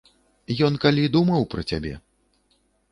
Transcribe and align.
Ён 0.69 0.73
калі 0.85 1.03
думаў 1.19 1.47
пра 1.53 1.61
цябе? 1.69 1.93